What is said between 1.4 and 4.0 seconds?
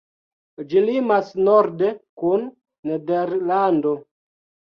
norde kun Nederlando.